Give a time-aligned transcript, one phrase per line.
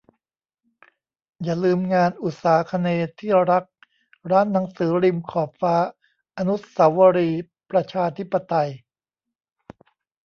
[1.43, 3.63] อย่าลืมงาน "อุษาคเนย์ที่รัก"
[4.31, 5.75] ร้านหนังสือริมขอบฟ้า
[6.37, 8.69] อนุเสาวรีย์ประชาธิปไตย